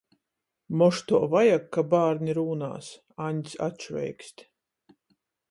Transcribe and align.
"Mož 0.81 1.01
tuo 1.11 1.19
vajag, 1.33 1.67
ka 1.77 1.83
bārni 1.91 2.35
rūnās," 2.39 2.89
Aņds 3.27 3.61
atšveikst. 3.69 4.47